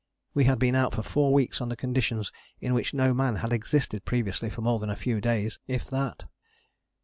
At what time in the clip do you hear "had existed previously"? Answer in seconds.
3.35-4.49